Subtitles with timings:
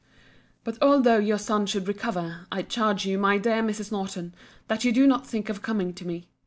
[0.63, 3.91] But although your son should recover, I charge you, my dear Mrs.
[3.91, 4.33] Norton,
[4.67, 6.27] that you do not think of coming to me.